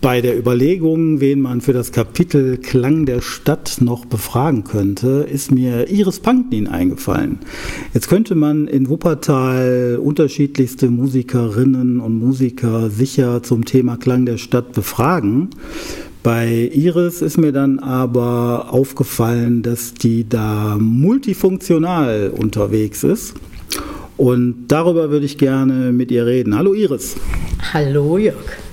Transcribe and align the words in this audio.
bei 0.00 0.20
der 0.20 0.38
Überlegung, 0.38 1.20
wen 1.20 1.40
man 1.40 1.60
für 1.60 1.72
das 1.72 1.90
Kapitel 1.90 2.56
Klang 2.58 3.04
der 3.04 3.20
Stadt 3.20 3.78
noch 3.80 4.04
befragen 4.04 4.64
könnte, 4.64 5.26
ist 5.30 5.50
mir 5.50 5.90
Iris 5.90 6.20
Panknin 6.20 6.68
eingefallen. 6.68 7.40
Jetzt 7.94 8.08
könnte 8.08 8.34
man 8.34 8.68
in 8.68 8.88
Wuppertal 8.88 9.98
unterschiedlichste 10.00 10.88
Musikerinnen 10.88 12.00
und 12.00 12.18
Musiker 12.18 12.90
sicher 12.90 13.42
zum 13.42 13.64
Thema 13.64 13.96
Klang 13.96 14.24
der 14.24 14.38
Stadt 14.38 14.72
befragen. 14.72 15.50
Bei 16.22 16.70
Iris 16.72 17.20
ist 17.22 17.38
mir 17.38 17.52
dann 17.52 17.78
aber 17.78 18.72
aufgefallen, 18.72 19.62
dass 19.62 19.94
die 19.94 20.28
da 20.28 20.76
multifunktional 20.78 22.32
unterwegs 22.36 23.02
ist. 23.02 23.34
Und 24.16 24.66
darüber 24.68 25.10
würde 25.10 25.26
ich 25.26 25.38
gerne 25.38 25.92
mit 25.92 26.10
ihr 26.10 26.26
reden. 26.26 26.56
Hallo 26.56 26.74
Iris. 26.74 27.16
Hallo 27.72 28.18
Jörg. 28.18 28.67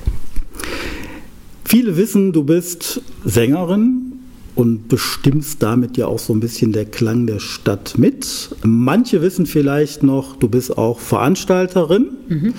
Viele 1.67 1.97
wissen, 1.97 2.31
du 2.31 2.43
bist 2.43 3.01
Sängerin 3.23 4.13
und 4.53 4.87
bestimmst 4.87 5.63
damit 5.63 5.97
ja 5.97 6.05
auch 6.05 6.19
so 6.19 6.31
ein 6.33 6.39
bisschen 6.39 6.71
der 6.71 6.85
Klang 6.85 7.25
der 7.25 7.39
Stadt 7.39 7.97
mit. 7.97 8.55
Manche 8.63 9.21
wissen 9.21 9.47
vielleicht 9.47 10.03
noch, 10.03 10.35
du 10.37 10.47
bist 10.47 10.77
auch 10.77 10.99
Veranstalterin. 10.99 12.07
Mhm. 12.29 12.53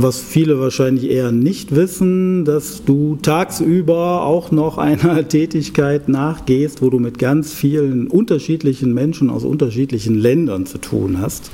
Was 0.00 0.20
viele 0.20 0.60
wahrscheinlich 0.60 1.10
eher 1.10 1.32
nicht 1.32 1.74
wissen, 1.74 2.44
dass 2.44 2.84
du 2.84 3.18
tagsüber 3.20 4.22
auch 4.22 4.52
noch 4.52 4.78
einer 4.78 5.26
Tätigkeit 5.28 6.08
nachgehst, 6.08 6.82
wo 6.82 6.90
du 6.90 7.00
mit 7.00 7.18
ganz 7.18 7.52
vielen 7.52 8.06
unterschiedlichen 8.06 8.94
Menschen 8.94 9.28
aus 9.28 9.42
unterschiedlichen 9.42 10.14
Ländern 10.14 10.66
zu 10.66 10.78
tun 10.78 11.20
hast. 11.20 11.50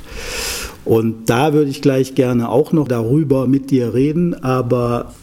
Und 0.83 1.29
da 1.29 1.53
würde 1.53 1.71
ich 1.71 1.81
gleich 1.81 2.13
gerne 2.13 2.49
auch 2.49 2.71
noch 2.71 2.87
darüber 2.87 3.47
mit 3.47 3.71
dir 3.71 3.95
reden, 3.95 4.35
aber 4.35 5.15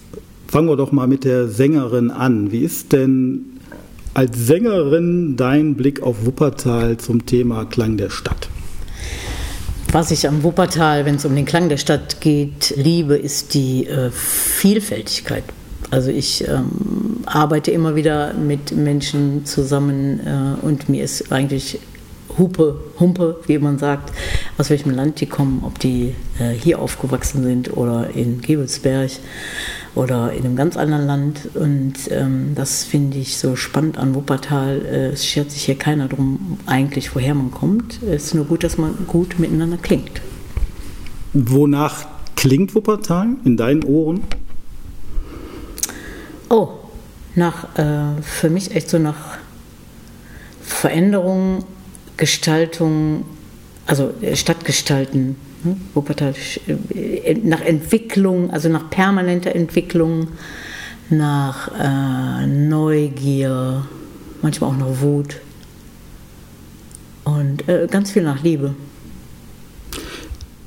Fangen 0.53 0.69
wir 0.69 0.77
doch 0.77 0.93
mal 0.93 1.07
mit 1.07 1.25
der 1.25 1.49
Sängerin 1.49 2.11
an. 2.11 2.53
Wie 2.53 2.63
ist 2.63 2.93
denn 2.93 3.59
als 4.13 4.37
Sängerin 4.37 5.35
dein 5.35 5.77
Blick 5.77 6.03
auf 6.03 6.27
Wuppertal 6.27 6.99
zum 6.99 7.25
Thema 7.25 7.65
Klang 7.65 7.97
der 7.97 8.11
Stadt? 8.11 8.51
Was 9.93 10.11
ich 10.11 10.29
am 10.29 10.43
Wuppertal, 10.43 11.07
wenn 11.07 11.15
es 11.15 11.25
um 11.25 11.35
den 11.35 11.47
Klang 11.47 11.71
der 11.71 11.79
Stadt 11.79 12.21
geht, 12.21 12.75
liebe, 12.77 13.17
ist 13.17 13.55
die 13.55 13.87
äh, 13.87 14.11
Vielfältigkeit. 14.11 15.45
Also 15.91 16.11
ich 16.11 16.47
ähm, 16.47 17.23
arbeite 17.25 17.71
immer 17.71 17.95
wieder 17.95 18.35
mit 18.35 18.73
Menschen 18.73 19.47
zusammen 19.47 20.21
äh, 20.21 20.67
und 20.67 20.91
mir 20.91 21.03
ist 21.03 21.33
eigentlich 21.33 21.79
Hupe, 22.37 22.79
Humpe, 23.01 23.41
wie 23.47 23.57
man 23.57 23.79
sagt, 23.79 24.13
aus 24.59 24.69
welchem 24.69 24.91
Land 24.91 25.21
die 25.21 25.27
kommen, 25.27 25.63
ob 25.65 25.79
die 25.79 26.15
äh, 26.39 26.51
hier 26.51 26.79
aufgewachsen 26.79 27.43
sind 27.43 27.75
oder 27.75 28.11
in 28.15 28.43
Gebelsberg 28.43 29.13
oder 29.95 30.33
in 30.33 30.45
einem 30.45 30.57
ganz 30.57 30.77
anderen 30.77 31.07
Land. 31.07 31.51
Und 31.55 31.95
ähm, 32.11 32.53
das 32.55 32.85
finde 32.85 33.19
ich 33.19 33.37
so 33.37 33.57
spannend 33.57 33.99
an 33.99 34.15
Wuppertal. 34.15 34.85
Äh, 34.85 35.07
es 35.09 35.27
schert 35.27 35.51
sich 35.51 35.65
hier 35.65 35.77
keiner 35.77 36.09
drum, 36.09 36.59
eigentlich, 36.67 37.15
woher 37.15 37.35
man 37.35 37.51
kommt. 37.51 38.03
Es 38.03 38.27
ist 38.27 38.35
nur 38.35 38.47
gut, 38.47 38.65
dass 38.65 38.79
man 38.79 38.95
gut 39.07 39.39
miteinander 39.39 39.77
klingt. 39.77 40.23
Wonach 41.35 42.07
klingt 42.37 42.75
Wuppertal 42.75 43.29
in 43.45 43.57
deinen 43.57 43.85
Ohren? 43.85 44.23
Oh, 46.49 46.69
nach, 47.35 47.79
äh, 47.79 48.21
für 48.23 48.51
mich 48.51 48.75
echt 48.75 48.91
so 48.91 48.99
nach 48.99 49.39
Veränderung, 50.61 51.65
Gestaltung, 52.17 53.25
also 53.87 54.13
äh, 54.21 54.37
Stadtgestalten 54.37 55.37
hm? 55.63 55.81
Wuppertal 55.95 56.35
äh, 56.95 57.35
nach 57.35 57.61
Entwicklung, 57.61 58.51
also 58.51 58.69
nach 58.69 58.91
permanenter 58.91 59.55
Entwicklung, 59.55 60.29
nach 61.11 61.71
äh, 61.79 62.47
Neugier, 62.47 63.87
manchmal 64.41 64.71
auch 64.71 64.77
nach 64.77 65.01
Wut 65.01 65.41
und 67.25 67.69
äh, 67.69 67.87
ganz 67.91 68.11
viel 68.11 68.23
nach 68.23 68.43
Liebe. 68.43 68.75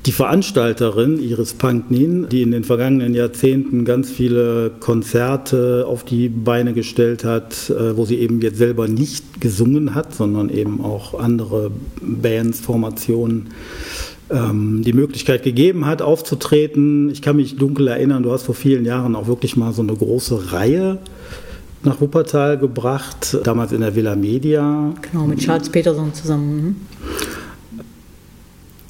Die 0.06 0.12
Veranstalterin 0.12 1.18
Iris 1.18 1.54
Panknin, 1.54 2.28
die 2.28 2.42
in 2.42 2.52
den 2.52 2.62
vergangenen 2.62 3.12
Jahrzehnten 3.12 3.84
ganz 3.84 4.08
viele 4.08 4.70
Konzerte 4.78 5.84
auf 5.84 6.04
die 6.04 6.28
Beine 6.28 6.74
gestellt 6.74 7.24
hat, 7.24 7.70
äh, 7.70 7.96
wo 7.96 8.04
sie 8.04 8.20
eben 8.20 8.40
jetzt 8.40 8.58
selber 8.58 8.86
nicht 8.86 9.40
gesungen 9.40 9.96
hat, 9.96 10.14
sondern 10.14 10.48
eben 10.48 10.80
auch 10.80 11.18
andere 11.18 11.72
Bands, 12.00 12.60
Formationen 12.60 13.48
ähm, 14.30 14.82
die 14.84 14.92
Möglichkeit 14.92 15.42
gegeben 15.42 15.86
hat, 15.86 16.02
aufzutreten. 16.02 17.10
Ich 17.10 17.20
kann 17.20 17.34
mich 17.34 17.56
dunkel 17.56 17.88
erinnern, 17.88 18.22
du 18.22 18.30
hast 18.30 18.44
vor 18.44 18.54
vielen 18.54 18.84
Jahren 18.84 19.16
auch 19.16 19.26
wirklich 19.26 19.56
mal 19.56 19.72
so 19.72 19.82
eine 19.82 19.96
große 19.96 20.52
Reihe 20.52 20.98
nach 21.82 22.00
Wuppertal 22.00 22.58
gebracht, 22.58 23.38
damals 23.42 23.72
in 23.72 23.80
der 23.80 23.96
Villa 23.96 24.14
Media. 24.14 24.92
Genau, 25.02 25.26
mit 25.26 25.40
Charles 25.40 25.68
Peterson 25.68 26.14
zusammen. 26.14 26.86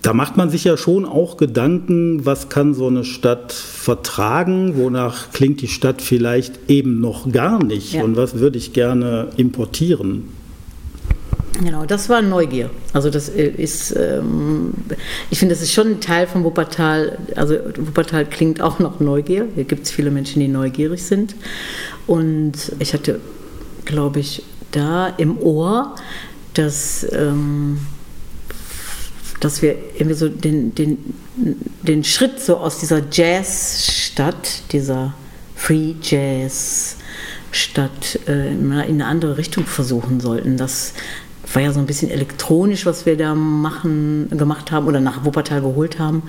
Da 0.06 0.12
macht 0.12 0.36
man 0.36 0.50
sich 0.50 0.62
ja 0.62 0.76
schon 0.76 1.04
auch 1.04 1.36
Gedanken, 1.36 2.24
was 2.24 2.48
kann 2.48 2.74
so 2.74 2.86
eine 2.86 3.02
Stadt 3.02 3.50
vertragen, 3.52 4.76
wonach 4.76 5.32
klingt 5.32 5.62
die 5.62 5.66
Stadt 5.66 6.00
vielleicht 6.00 6.70
eben 6.70 7.00
noch 7.00 7.32
gar 7.32 7.60
nicht 7.64 7.94
ja. 7.94 8.04
und 8.04 8.14
was 8.14 8.38
würde 8.38 8.56
ich 8.56 8.72
gerne 8.72 9.30
importieren. 9.36 10.28
Genau, 11.60 11.86
das 11.86 12.08
war 12.08 12.22
Neugier. 12.22 12.70
Also 12.92 13.10
das 13.10 13.28
äh, 13.28 13.48
ist, 13.48 13.96
ähm, 13.96 14.74
ich 15.30 15.40
finde, 15.40 15.56
das 15.56 15.64
ist 15.64 15.72
schon 15.72 15.88
ein 15.88 16.00
Teil 16.00 16.28
von 16.28 16.44
Wuppertal. 16.44 17.18
Also 17.34 17.56
Wuppertal 17.76 18.26
klingt 18.26 18.60
auch 18.60 18.78
noch 18.78 19.00
Neugier. 19.00 19.48
Hier 19.56 19.64
gibt 19.64 19.86
es 19.86 19.90
viele 19.90 20.12
Menschen, 20.12 20.38
die 20.38 20.46
neugierig 20.46 21.02
sind. 21.02 21.34
Und 22.06 22.52
ich 22.78 22.94
hatte, 22.94 23.18
glaube 23.84 24.20
ich, 24.20 24.44
da 24.70 25.08
im 25.08 25.36
Ohr, 25.38 25.96
dass, 26.54 27.04
ähm, 27.10 27.78
dass 29.46 29.62
wir 29.62 29.76
irgendwie 29.94 30.16
so 30.16 30.28
den, 30.28 30.74
den, 30.74 30.98
den 31.82 32.02
Schritt 32.02 32.40
so 32.40 32.56
aus 32.56 32.80
dieser 32.80 33.00
Jazzstadt, 33.12 34.72
dieser 34.72 35.14
Free 35.54 35.94
Jazz, 36.02 36.96
Stadt 37.52 38.18
äh, 38.26 38.52
in 38.52 38.72
eine 38.72 39.06
andere 39.06 39.38
Richtung 39.38 39.64
versuchen 39.64 40.18
sollten. 40.18 40.56
Dass, 40.56 40.94
war 41.52 41.62
ja 41.62 41.72
so 41.72 41.78
ein 41.78 41.86
bisschen 41.86 42.10
elektronisch, 42.10 42.86
was 42.86 43.06
wir 43.06 43.16
da 43.16 43.36
machen, 43.36 44.30
gemacht 44.30 44.72
haben 44.72 44.88
oder 44.88 44.98
nach 44.98 45.24
Wuppertal 45.24 45.60
geholt 45.60 46.00
haben. 46.00 46.24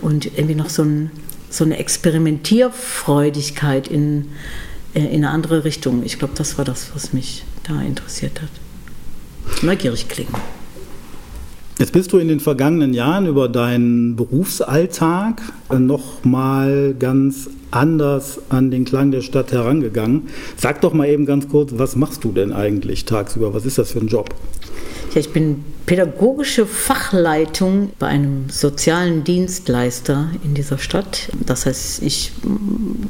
Und 0.00 0.24
irgendwie 0.24 0.54
noch 0.54 0.70
so, 0.70 0.82
ein, 0.82 1.10
so 1.50 1.64
eine 1.64 1.76
Experimentierfreudigkeit 1.76 3.86
in, 3.86 4.28
äh, 4.94 5.00
in 5.00 5.24
eine 5.24 5.28
andere 5.28 5.64
Richtung. 5.64 6.04
Ich 6.04 6.18
glaube, 6.18 6.32
das 6.36 6.56
war 6.56 6.64
das, 6.64 6.92
was 6.94 7.12
mich 7.12 7.44
da 7.64 7.82
interessiert 7.82 8.40
hat. 8.40 8.48
Neugierig 9.62 10.08
klingen. 10.08 10.32
Jetzt 11.82 11.94
bist 11.94 12.12
du 12.12 12.18
in 12.18 12.28
den 12.28 12.38
vergangenen 12.38 12.94
Jahren 12.94 13.26
über 13.26 13.48
deinen 13.48 14.14
Berufsalltag 14.14 15.42
noch 15.76 16.22
mal 16.22 16.94
ganz 16.96 17.50
anders 17.72 18.38
an 18.50 18.70
den 18.70 18.84
Klang 18.84 19.10
der 19.10 19.20
Stadt 19.20 19.50
herangegangen. 19.50 20.28
Sag 20.56 20.80
doch 20.82 20.92
mal 20.92 21.08
eben 21.08 21.26
ganz 21.26 21.48
kurz, 21.48 21.72
was 21.74 21.96
machst 21.96 22.22
du 22.22 22.30
denn 22.30 22.52
eigentlich 22.52 23.04
tagsüber? 23.04 23.52
Was 23.52 23.66
ist 23.66 23.78
das 23.78 23.90
für 23.90 23.98
ein 23.98 24.06
Job? 24.06 24.32
Ja, 25.14 25.20
ich 25.20 25.30
bin 25.30 25.62
pädagogische 25.84 26.64
Fachleitung 26.64 27.90
bei 27.98 28.06
einem 28.06 28.48
sozialen 28.48 29.24
Dienstleister 29.24 30.30
in 30.42 30.54
dieser 30.54 30.78
Stadt. 30.78 31.28
Das 31.44 31.66
heißt, 31.66 32.02
ich 32.02 32.32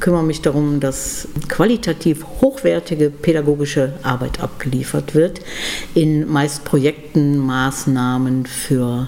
kümmere 0.01 0.23
mich 0.23 0.41
darum, 0.41 0.81
dass 0.81 1.29
qualitativ 1.47 2.25
hochwertige 2.41 3.09
pädagogische 3.09 3.93
Arbeit 4.03 4.41
abgeliefert 4.41 5.15
wird 5.15 5.39
in 5.95 6.27
meist 6.29 6.65
Projekten, 6.65 7.37
Maßnahmen 7.37 8.47
für 8.47 9.07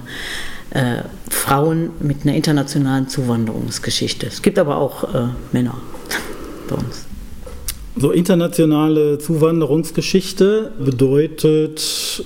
äh, 0.69 0.99
Frauen 1.29 1.89
mit 1.99 2.23
einer 2.23 2.35
internationalen 2.35 3.09
Zuwanderungsgeschichte. 3.09 4.27
Es 4.27 4.41
gibt 4.41 4.57
aber 4.57 4.77
auch 4.77 5.13
äh, 5.13 5.27
Männer 5.51 5.81
bei 6.69 6.75
uns. 6.75 7.05
So 7.97 8.11
internationale 8.11 9.17
Zuwanderungsgeschichte 9.17 10.71
bedeutet 10.79 12.23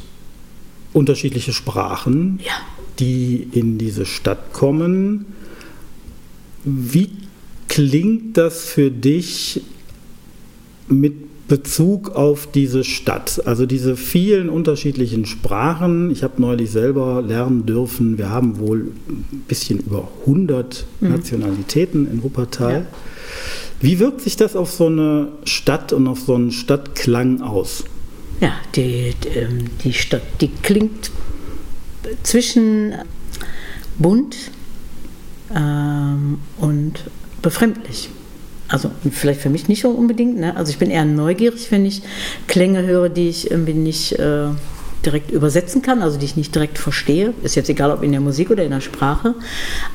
unterschiedliche 0.99 1.53
Sprachen, 1.53 2.39
ja. 2.45 2.53
die 2.99 3.47
in 3.53 3.77
diese 3.77 4.05
Stadt 4.05 4.51
kommen. 4.53 5.25
Wie 6.65 7.09
klingt 7.69 8.37
das 8.37 8.65
für 8.65 8.91
dich 8.91 9.61
mit 10.89 11.47
Bezug 11.47 12.09
auf 12.09 12.51
diese 12.51 12.83
Stadt? 12.83 13.41
Also 13.47 13.65
diese 13.65 13.95
vielen 13.95 14.49
unterschiedlichen 14.49 15.25
Sprachen. 15.25 16.11
Ich 16.11 16.21
habe 16.21 16.41
neulich 16.41 16.69
selber 16.69 17.23
lernen 17.25 17.65
dürfen, 17.65 18.17
wir 18.17 18.29
haben 18.29 18.59
wohl 18.59 18.91
ein 19.07 19.43
bisschen 19.47 19.79
über 19.79 20.09
100 20.25 20.85
mhm. 20.99 21.09
Nationalitäten 21.09 22.11
in 22.11 22.21
Wuppertal. 22.21 22.73
Ja. 22.73 22.85
Wie 23.81 23.99
wirkt 23.99 24.19
sich 24.19 24.35
das 24.35 24.57
auf 24.57 24.69
so 24.69 24.87
eine 24.87 25.29
Stadt 25.45 25.93
und 25.93 26.07
auf 26.07 26.19
so 26.19 26.35
einen 26.35 26.51
Stadtklang 26.51 27.41
aus? 27.41 27.85
Ja, 28.39 28.53
die, 28.75 29.13
ähm, 29.35 29.65
die 29.83 29.93
Stadt, 29.93 30.21
die 30.39 30.47
klingt 30.47 31.11
zwischen 32.23 32.93
bunt 33.97 34.35
ähm, 35.53 36.39
und 36.57 36.93
befremdlich. 37.41 38.09
Also 38.69 38.91
vielleicht 39.11 39.41
für 39.41 39.49
mich 39.49 39.67
nicht 39.67 39.83
unbedingt. 39.83 40.37
Ne? 40.37 40.55
Also 40.55 40.71
ich 40.71 40.77
bin 40.77 40.91
eher 40.91 41.05
neugierig, 41.05 41.71
wenn 41.71 41.85
ich 41.85 42.03
Klänge 42.47 42.85
höre, 42.85 43.09
die 43.09 43.27
ich 43.27 43.49
irgendwie 43.49 43.73
nicht 43.73 44.13
äh, 44.13 44.49
direkt 45.09 45.31
übersetzen 45.31 45.81
kann, 45.81 46.01
also 46.01 46.19
die 46.19 46.25
ich 46.25 46.37
nicht 46.37 46.53
direkt 46.53 46.77
verstehe. 46.77 47.33
Ist 47.41 47.55
jetzt 47.55 47.69
egal, 47.69 47.91
ob 47.91 48.03
in 48.03 48.11
der 48.11 48.21
Musik 48.21 48.51
oder 48.51 48.63
in 48.63 48.69
der 48.69 48.81
Sprache. 48.81 49.33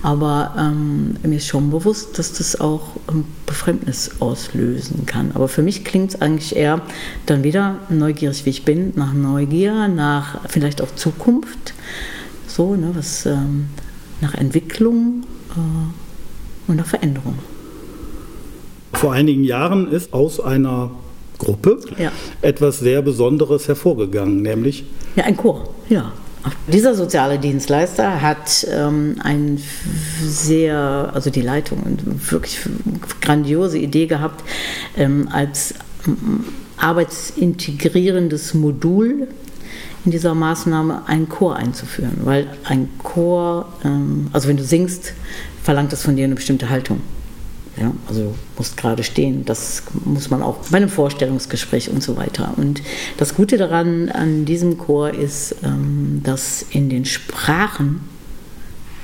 Aber 0.03 0.55
ähm, 0.59 1.17
mir 1.23 1.37
ist 1.37 1.47
schon 1.47 1.71
bewusst, 1.71 2.19
dass 2.19 2.33
das 2.33 2.61
auch 2.61 2.97
ein 3.07 3.25
Befremdnis 3.47 4.21
auslösen 4.21 5.07
kann. 5.07 5.31
Aber 5.35 5.49
für 5.49 5.63
mich 5.63 5.85
klingt 5.85 6.15
es 6.15 6.21
eigentlich 6.21 6.57
eher 6.57 6.83
dann 7.27 7.45
wieder 7.45 7.77
neugierig, 7.89 8.45
wie 8.45 8.51
ich 8.51 8.65
bin, 8.65 8.93
nach 8.97 9.13
Neugier, 9.13 9.89
nach 9.89 10.41
vielleicht 10.49 10.83
auch 10.83 10.95
Zukunft, 10.95 11.75
so, 12.49 12.75
ne, 12.75 12.91
was 12.95 13.25
ähm, 13.27 13.67
nach 14.21 14.35
Entwicklung 14.35 15.25
äh, 15.51 16.71
und 16.71 16.77
nach 16.77 16.87
Veränderung. 16.87 17.39
Vor 18.93 19.13
einigen 19.13 19.45
Jahren 19.45 19.91
ist 19.91 20.13
aus 20.13 20.41
einer 20.41 20.91
Gruppe 21.45 21.79
ja. 21.99 22.13
etwas 22.43 22.79
sehr 22.79 23.03
Besonderes 23.03 23.69
hervorgegangen, 23.69 24.43
nämlich? 24.43 24.85
Ja, 25.17 25.25
ein 25.25 25.37
Chor, 25.37 25.69
ja. 25.89 26.13
Dieser 26.71 26.95
soziale 26.95 27.39
Dienstleister 27.39 28.21
hat 28.21 28.67
ähm, 28.71 29.17
ein 29.23 29.63
sehr, 30.23 31.11
also 31.15 31.31
die 31.31 31.41
Leitung, 31.41 31.85
eine 31.85 31.97
wirklich 32.31 32.59
grandiose 33.23 33.79
Idee 33.79 34.07
gehabt, 34.07 34.45
ähm, 34.97 35.29
als 35.33 35.75
ähm, 36.07 36.45
arbeitsintegrierendes 36.77 38.53
Modul 38.53 39.29
in 40.05 40.11
dieser 40.11 40.35
Maßnahme 40.35 41.03
einen 41.07 41.31
Chor 41.31 41.57
einzuführen, 41.57 42.19
weil 42.25 42.47
ein 42.65 42.91
Chor, 43.03 43.73
ähm, 43.85 44.29
also 44.33 44.49
wenn 44.49 44.59
du 44.59 44.65
singst, 44.65 45.15
verlangt 45.63 45.93
das 45.93 46.03
von 46.03 46.15
dir 46.17 46.25
eine 46.25 46.35
bestimmte 46.35 46.69
Haltung. 46.69 47.01
Ja, 47.77 47.93
also 48.09 48.35
musst 48.57 48.77
gerade 48.77 49.03
stehen. 49.03 49.45
Das 49.45 49.83
muss 50.05 50.31
man 50.31 50.43
auch 50.43 50.59
bei 50.71 50.77
einem 50.77 50.89
Vorstellungsgespräch 50.89 51.91
und 51.91 52.03
so 52.03 52.17
weiter. 52.17 52.55
Und 52.57 52.83
das 53.17 53.35
Gute 53.35 53.57
daran 53.57 54.11
an 54.11 54.45
diesem 54.45 54.79
Chor 54.79 55.11
ist, 55.11 55.57
ähm, 55.65 56.21
dass 56.23 56.63
in 56.71 56.89
den 56.89 57.05
Sprachen 57.05 58.01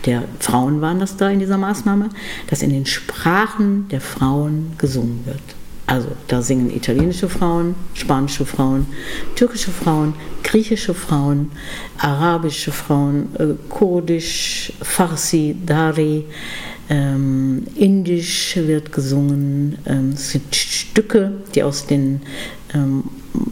der 0.07 0.25
Frauen 0.39 0.81
waren 0.81 0.99
das 0.99 1.17
da 1.17 1.29
in 1.29 1.41
dieser 1.41 1.59
Maßnahme, 1.59 2.09
dass 2.47 2.63
in 2.63 2.71
den 2.71 2.87
Sprachen 2.87 3.89
der 3.89 4.01
Frauen 4.01 4.73
gesungen 4.79 5.27
wird. 5.27 5.43
Also 5.87 6.09
da 6.29 6.41
singen 6.41 6.71
italienische 6.71 7.29
Frauen, 7.29 7.75
spanische 7.95 8.47
Frauen, 8.47 8.87
türkische 9.35 9.73
Frauen, 9.73 10.15
griechische 10.45 10.95
Frauen, 10.95 11.51
arabische 11.99 12.71
Frauen, 12.71 13.35
äh, 13.37 13.55
kurdisch, 13.69 14.73
Farsi, 14.81 15.57
Dari, 15.67 16.27
ähm, 16.91 17.63
Indisch 17.77 18.57
wird 18.57 18.93
gesungen. 18.93 19.79
Ähm, 19.87 20.11
es 20.15 20.33
sind 20.33 20.55
Stücke, 20.55 21.33
die 21.55 21.63
aus 21.63 21.87
den 21.87 22.21
ähm, 22.75 23.05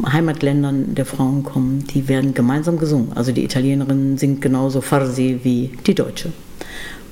Heimatländern 0.04 0.94
der 0.94 1.06
Frauen 1.06 1.44
kommen, 1.44 1.84
die 1.86 2.08
werden 2.08 2.34
gemeinsam 2.34 2.78
gesungen. 2.78 3.12
Also 3.14 3.32
die 3.32 3.44
Italienerin 3.44 4.18
singt 4.18 4.42
genauso 4.42 4.80
Farsi 4.80 5.40
wie 5.44 5.70
die 5.86 5.94
Deutsche 5.94 6.32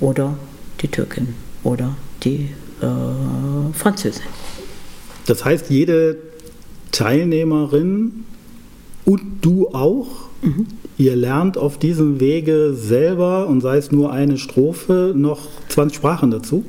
oder 0.01 0.37
die 0.81 0.89
Türkin 0.89 1.29
oder 1.63 1.97
die 2.23 2.51
äh, 2.81 3.73
Französin. 3.73 4.23
Das 5.27 5.45
heißt, 5.45 5.71
jede 5.71 6.19
Teilnehmerin 6.93 8.25
und 9.05 9.23
du 9.43 9.69
auch, 9.69 10.26
mhm. 10.43 10.67
Ihr 10.99 11.15
lernt 11.15 11.59
auf 11.59 11.79
diesem 11.79 12.21
Wege 12.21 12.73
selber 12.75 13.47
und 13.49 13.61
sei 13.61 13.77
es 13.77 13.93
nur 13.93 14.13
eine 14.13 14.39
Strophe 14.39 15.13
noch 15.15 15.49
20 15.69 15.97
Sprachen 15.97 16.31
dazu? 16.31 16.65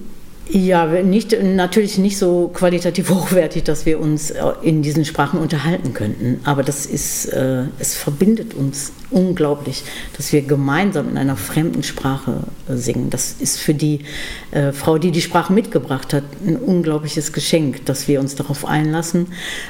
Ja, 0.50 0.86
nicht, 0.86 1.36
natürlich 1.44 1.98
nicht 1.98 2.18
so 2.18 2.50
qualitativ 2.54 3.10
hochwertig, 3.14 3.64
dass 3.64 3.86
wir 3.86 4.00
uns 4.00 4.32
äh, 4.32 4.44
in 4.62 4.82
diesen 4.82 5.04
Sprachen 5.04 5.40
unterhalten 5.40 5.94
könnten. 5.94 6.40
Aber 6.46 6.64
das 6.64 6.86
ist, 6.86 7.26
äh, 7.26 7.64
es 7.80 7.96
verbindet 7.96 8.54
uns 8.54 8.94
unglaublich, 9.10 9.84
dass 10.16 10.32
wir 10.32 10.42
gemeinsam 10.42 11.10
in 11.10 11.18
einer 11.18 11.36
fremden 11.36 11.84
Sprache 11.84 12.44
äh, 12.70 12.76
singen. 12.76 13.10
Das 13.10 13.36
ist 13.40 13.60
für 13.60 13.74
die 13.74 14.02
äh, 14.52 14.72
Frau, 14.72 14.98
die 14.98 15.12
die 15.12 15.22
Sprache 15.22 15.52
mitgebracht 15.52 16.14
hat, 16.14 16.24
ein 16.46 16.56
unglaubliches 16.56 17.34
Geschenk, 17.34 17.86
dass 17.86 18.08
wir 18.08 18.22
uns 18.22 18.36
darauf 18.36 18.66
einlassen. 18.66 19.28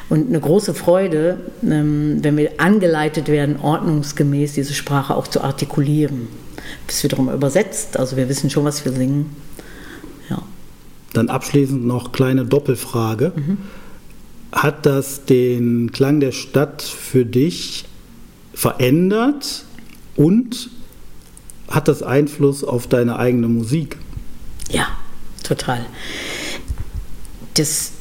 Und 0.10 0.30
eine 0.30 0.40
große 0.40 0.76
Freude, 0.76 1.40
ähm, 1.64 2.20
wenn 2.22 2.38
wir 2.38 2.52
angeleitet 2.58 3.30
werden, 3.30 3.60
ordnungsgemäß 3.60 4.54
diese 4.54 4.76
Sprache 4.76 5.16
auch 5.16 5.28
zu 5.28 5.42
artikulieren. 5.42 6.28
Bis 6.86 7.04
wiederum 7.04 7.30
übersetzt. 7.30 7.98
Also 7.98 8.16
wir 8.16 8.30
wissen 8.30 8.52
schon, 8.52 8.64
was 8.64 8.86
wir 8.86 8.92
singen. 8.92 9.47
Dann 11.18 11.30
abschließend 11.30 11.84
noch 11.84 12.12
kleine 12.12 12.46
Doppelfrage. 12.46 13.32
Mhm. 13.36 13.58
Hat 14.52 14.86
das 14.86 15.26
den 15.26 15.92
Klang 15.92 16.20
der 16.20 16.32
Stadt 16.32 16.84
für 16.84 17.26
dich 17.26 17.86
verändert 18.54 19.66
und 20.16 20.70
hat 21.70 21.88
das 21.88 22.04
Einfluss 22.04 22.64
auf 22.64 22.86
deine 22.86 23.18
eigene 23.18 23.48
Musik? 23.48 23.98
Ja, 24.70 24.90
total. 25.42 25.88
Das 27.56 27.94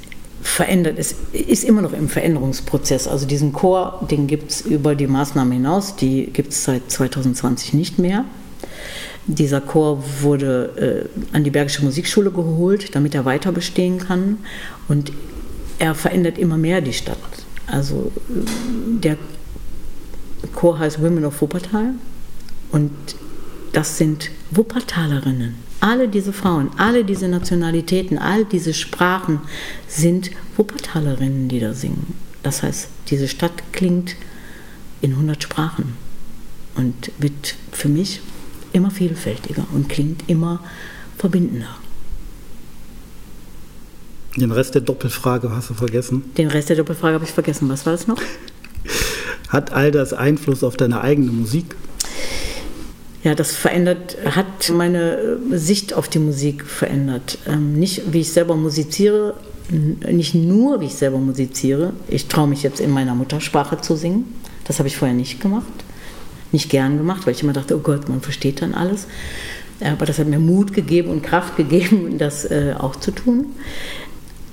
verändert, 0.43 0.99
es 0.99 1.15
ist 1.33 1.65
immer 1.65 1.81
noch 1.81 1.95
im 1.95 2.11
Veränderungsprozess. 2.11 3.09
Also 3.09 3.27
diesen 3.27 3.55
Chor, 3.55 4.07
den 4.11 4.27
gibt 4.27 4.51
es 4.51 4.61
über 4.61 4.95
die 4.95 5.07
Maßnahmen 5.07 5.55
hinaus, 5.55 5.97
die 5.97 6.27
gibt 6.27 6.53
es 6.53 6.65
seit 6.65 6.91
2020 6.91 7.73
nicht 7.73 7.99
mehr. 7.99 8.27
Dieser 9.27 9.61
Chor 9.61 10.03
wurde 10.21 11.09
äh, 11.13 11.37
an 11.37 11.43
die 11.43 11.51
Bergische 11.51 11.85
Musikschule 11.85 12.31
geholt, 12.31 12.95
damit 12.95 13.15
er 13.15 13.25
weiter 13.25 13.53
bestehen 13.53 13.99
kann. 13.99 14.39
Und 14.89 15.13
er 15.79 15.95
verändert 15.95 16.39
immer 16.39 16.57
mehr 16.57 16.81
die 16.81 16.93
Stadt. 16.93 17.19
Also 17.67 18.13
äh, 18.29 19.01
der 19.01 19.17
Chor 20.55 20.79
heißt 20.79 21.03
Women 21.03 21.25
of 21.25 21.41
Wuppertal 21.41 21.95
und 22.71 22.93
das 23.73 23.99
sind 23.99 24.31
Wuppertalerinnen. 24.53 25.55
Alle 25.81 26.09
diese 26.09 26.33
Frauen, 26.33 26.71
alle 26.79 27.05
diese 27.05 27.29
Nationalitäten, 27.29 28.17
all 28.19 28.45
diese 28.45 28.73
Sprachen 28.73 29.41
sind 29.89 30.31
Wuppertalerinnen, 30.57 31.49
die 31.49 31.61
da 31.61 31.75
singen. 31.75 32.15
Das 32.43 32.63
heißt, 32.63 32.89
diese 33.09 33.29
Stadt 33.29 33.53
klingt 33.73 34.17
in 35.03 35.13
100 35.13 35.43
Sprachen 35.43 35.95
und 36.75 37.13
wird 37.19 37.57
für 37.73 37.89
mich 37.89 38.21
immer 38.77 38.91
vielfältiger 38.91 39.67
und 39.73 39.89
klingt 39.89 40.29
immer 40.29 40.61
verbindender. 41.17 41.75
Den 44.37 44.53
Rest 44.53 44.75
der 44.75 44.83
Doppelfrage 44.83 45.51
hast 45.51 45.71
du 45.71 45.75
vergessen? 45.75 46.23
Den 46.37 46.49
Rest 46.49 46.69
der 46.69 46.77
Doppelfrage 46.77 47.15
habe 47.15 47.25
ich 47.25 47.31
vergessen. 47.31 47.69
Was 47.71 47.87
war 47.87 47.93
das 47.93 48.07
noch? 48.07 48.21
Hat 49.49 49.73
all 49.73 49.91
das 49.91 50.13
Einfluss 50.13 50.63
auf 50.63 50.77
deine 50.77 51.01
eigene 51.01 51.33
Musik? 51.33 51.75
Ja, 53.25 53.35
das 53.35 53.57
verändert, 53.57 54.17
hat 54.25 54.71
meine 54.71 55.39
Sicht 55.51 55.95
auf 55.95 56.09
die 56.09 56.21
Musik 56.21 56.65
verändert. 56.65 57.39
Ähm, 57.49 57.73
nicht, 57.73 58.13
wie 58.13 58.21
ich 58.21 58.33
selber 58.33 58.55
musiziere, 58.55 59.35
nicht 59.69 60.35
nur, 60.35 60.81
wie 60.81 60.87
ich 60.87 60.95
selber 60.95 61.19
musiziere. 61.19 61.93
Ich 62.07 62.27
traue 62.27 62.47
mich 62.47 62.63
jetzt 62.63 62.79
in 62.79 62.91
meiner 62.91 63.17
Muttersprache 63.17 63.81
zu 63.81 63.97
singen. 63.97 64.33
Das 64.65 64.79
habe 64.79 64.89
ich 64.89 64.97
vorher 64.97 65.17
nicht 65.17 65.41
gemacht 65.41 65.86
nicht 66.57 66.71
gern 66.71 66.97
gemacht, 66.97 67.27
weil 67.27 67.35
ich 67.35 67.43
immer 67.43 67.53
dachte, 67.53 67.77
oh 67.77 67.81
Gott, 67.81 68.09
man 68.09 68.23
versteht 68.23 68.63
dann 68.63 68.73
alles. 68.73 69.07
Aber 69.81 70.07
das 70.07 70.19
hat 70.19 70.27
mir 70.27 70.39
Mut 70.39 70.73
gegeben 70.73 71.11
und 71.11 71.23
Kraft 71.23 71.57
gegeben, 71.57 72.17
das 72.19 72.47
äh, 72.47 72.75
auch 72.79 72.97
zu 72.97 73.11
tun. 73.11 73.49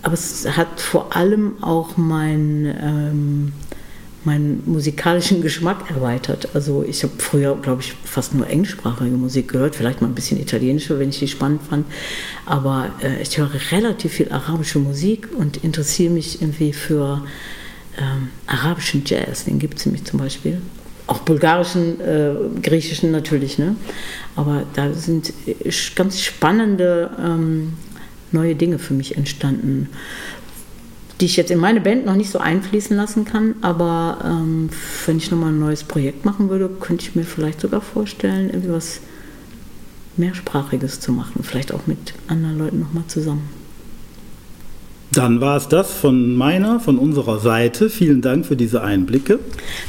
Aber 0.02 0.16
es 0.16 0.46
hat 0.58 0.82
vor 0.82 1.16
allem 1.16 1.64
auch 1.64 1.96
mein, 1.96 2.76
ähm, 2.82 3.54
meinen 4.26 4.62
musikalischen 4.66 5.42
Geschmack 5.42 5.90
erweitert. 5.90 6.50
Also 6.54 6.84
ich 6.86 7.04
habe 7.04 7.14
früher, 7.20 7.56
glaube 7.56 7.82
ich, 7.82 7.94
fast 8.04 8.36
nur 8.36 8.46
englischsprachige 8.50 9.16
Musik 9.16 9.54
gehört, 9.54 9.78
vielleicht 9.78 10.02
mal 10.02 10.08
ein 10.08 10.16
bisschen 10.16 10.42
italienische, 10.42 11.00
wenn 11.00 11.08
ich 11.08 11.20
die 11.20 11.30
spannend 11.30 11.62
fand. 11.64 11.86
Aber 12.46 12.90
äh, 13.02 13.22
ich 13.22 13.38
höre 13.38 13.52
relativ 13.72 14.12
viel 14.12 14.30
arabische 14.30 14.80
Musik 14.80 15.30
und 15.38 15.64
interessiere 15.64 16.12
mich 16.12 16.42
irgendwie 16.42 16.74
für 16.74 17.24
ähm, 17.98 18.28
arabischen 18.46 19.04
Jazz. 19.06 19.46
Den 19.46 19.58
gibt 19.58 19.78
es 19.78 19.86
nämlich 19.86 20.04
zum 20.04 20.20
Beispiel 20.20 20.62
auch 21.08 21.20
bulgarischen, 21.20 22.00
äh, 22.00 22.34
griechischen 22.62 23.12
natürlich, 23.12 23.58
ne? 23.58 23.76
Aber 24.36 24.64
da 24.74 24.94
sind 24.94 25.34
ganz 25.96 26.22
spannende 26.22 27.12
ähm, 27.20 27.74
neue 28.32 28.56
Dinge 28.56 28.80
für 28.80 28.94
mich 28.94 29.18
entstanden, 29.18 29.90
die 31.20 31.26
ich 31.26 31.36
jetzt 31.36 31.52
in 31.52 31.60
meine 31.60 31.82
Band 31.82 32.06
noch 32.06 32.16
nicht 32.16 32.32
so 32.32 32.40
einfließen 32.40 32.96
lassen 32.96 33.26
kann. 33.26 33.56
Aber 33.62 34.20
ähm, 34.24 34.70
wenn 35.06 35.18
ich 35.18 35.30
nochmal 35.30 35.52
ein 35.52 35.60
neues 35.60 35.84
Projekt 35.84 36.26
machen 36.26 36.50
würde, 36.50 36.70
könnte 36.70 37.06
ich 37.06 37.16
mir 37.16 37.24
vielleicht 37.24 37.62
sogar 37.62 37.82
vorstellen, 37.82 38.50
irgendwie 38.50 38.72
was 38.72 39.02
mehrsprachiges 40.18 41.00
zu 41.00 41.12
machen, 41.12 41.44
vielleicht 41.44 41.74
auch 41.74 41.88
mit 41.88 42.14
anderen 42.28 42.58
Leuten 42.58 42.80
nochmal 42.80 43.04
zusammen. 43.08 43.63
Dann 45.14 45.42
war 45.42 45.58
es 45.58 45.68
das 45.68 45.94
von 45.94 46.36
meiner, 46.36 46.80
von 46.80 46.98
unserer 46.98 47.40
Seite. 47.40 47.90
Vielen 47.90 48.22
Dank 48.22 48.46
für 48.46 48.56
diese 48.56 48.82
Einblicke. 48.82 49.40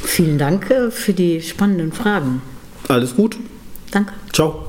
Vielen 0.03 0.37
Dank 0.37 0.69
äh, 0.69 0.91
für 0.91 1.13
die 1.13 1.41
spannenden 1.41 1.91
Fragen. 1.91 2.41
Alles 2.87 3.15
gut. 3.15 3.37
Danke. 3.91 4.13
Ciao. 4.31 4.64